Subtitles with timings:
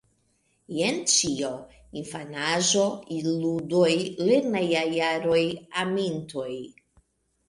[0.75, 1.49] Jen ĉio:
[1.99, 2.85] infanaĝo,
[3.25, 3.89] ludoj,
[4.29, 5.43] lernejaj jaroj,
[5.83, 6.49] amintoj.